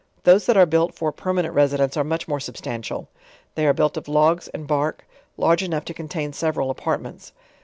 [0.23, 3.07] Those that are built for a permanent residence are mnch more substantial;
[3.53, 5.05] they are built of logs and bark,
[5.37, 7.33] large enough to contain several apartments.